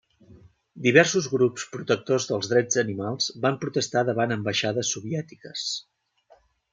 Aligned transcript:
Diversos 0.85 1.25
grups 1.33 1.65
protectors 1.75 2.25
dels 2.31 2.49
drets 2.53 2.79
animals 2.83 3.27
van 3.43 3.59
protestar 3.65 4.03
davant 4.09 4.33
ambaixades 4.37 4.95
soviètiques. 4.97 5.67